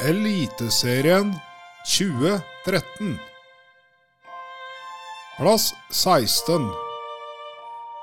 [0.00, 1.40] Eliteserien
[1.84, 3.18] 2013.
[5.36, 6.70] Plass 16.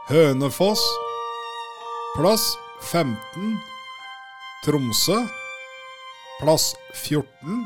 [0.09, 0.81] Hønefoss.
[2.15, 3.15] Plass 15.
[4.65, 5.21] Tromsø.
[6.41, 7.63] Plass 14.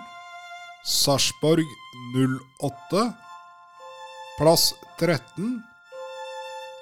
[0.85, 1.65] Sarpsborg
[2.13, 3.13] 08.
[4.37, 5.63] Plass 13.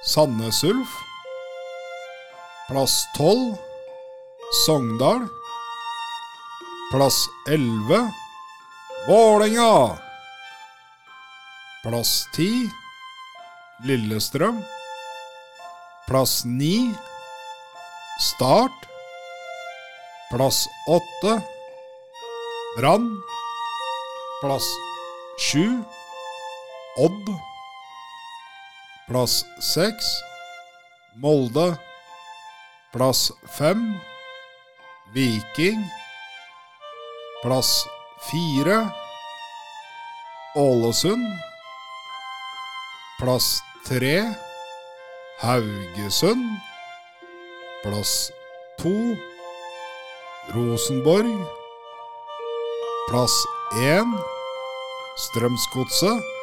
[0.04, 1.00] Sandnes Ulf.
[2.68, 3.56] Plass 12.
[4.66, 5.37] Sogndal.
[6.90, 8.14] Plass 11.
[9.08, 9.98] Vålerenga.
[11.84, 12.70] Plass 10.
[13.84, 14.62] Lillestrøm.
[16.08, 16.96] Plass 9.
[18.20, 18.72] Start.
[20.32, 21.42] Plass 8.
[22.78, 23.22] Brann.
[24.42, 24.64] Plass
[25.52, 25.84] 7.
[26.98, 27.28] Odd.
[29.10, 29.94] Plass 6.
[31.20, 31.78] Molde.
[32.94, 34.00] Plass 5.
[35.14, 35.84] Viking.
[37.48, 37.88] Plass
[38.32, 38.92] 4.
[40.56, 41.28] Ålesund.
[43.20, 44.36] Plass 3.
[45.40, 46.44] Haugesund.
[47.84, 48.32] Plass
[48.82, 49.16] 2.
[50.56, 51.48] Rosenborg.
[53.10, 53.32] Plass
[53.80, 54.04] 1.
[55.18, 56.37] Strømsgodset.